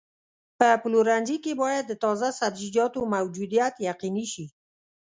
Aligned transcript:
په 0.59 0.67
پلورنځي 0.83 1.37
کې 1.43 1.53
باید 1.61 1.83
د 1.87 1.93
تازه 2.03 2.27
سبزیجاتو 2.39 2.99
موجودیت 3.13 3.73
یقیني 3.89 4.25
شي. 4.33 4.45